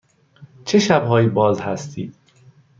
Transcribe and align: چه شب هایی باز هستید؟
چه 0.65 0.79
شب 0.79 1.03
هایی 1.07 1.27
باز 1.29 1.61
هستید؟ 1.61 2.15